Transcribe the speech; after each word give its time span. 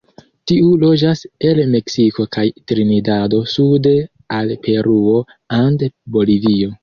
Tiu 0.51 0.69
loĝas 0.83 1.19
el 1.49 1.59
Meksiko 1.73 2.23
kaj 2.37 2.45
Trinidado 2.71 3.41
sude 3.53 3.93
al 4.39 4.53
Peruo 4.65 5.17
and 5.61 5.85
Bolivio. 6.17 6.73